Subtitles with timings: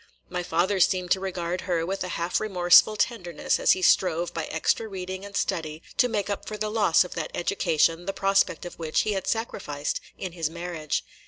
[0.29, 4.45] My father seemed to regard her with a half remorseful tenderness as he strove by
[4.45, 8.65] extra reading and study to make up for the loss of that education the prospect
[8.65, 11.05] of which he had sacrificed in his marriage.